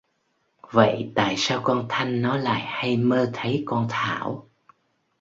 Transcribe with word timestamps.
Vậy 0.71 1.11
tại 1.15 1.35
sao 1.37 1.59
con 1.63 1.85
thanh 1.89 2.21
nó 2.21 2.37
lại 2.37 2.61
hay 2.65 2.97
mơ 2.97 3.29
thấy 3.33 3.63
con 3.65 3.87
thảo 3.89 4.47